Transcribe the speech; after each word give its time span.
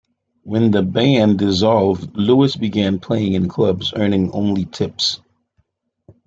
When 0.41 0.71
the 0.71 0.81
band 0.81 1.37
dissolved, 1.37 2.17
Lewis 2.17 2.55
began 2.55 2.97
playing 2.97 3.33
in 3.33 3.47
clubs, 3.47 3.93
earning 3.95 4.31
only 4.31 4.65
tips. 4.65 5.21